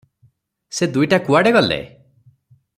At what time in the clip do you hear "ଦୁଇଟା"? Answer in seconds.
0.95-1.19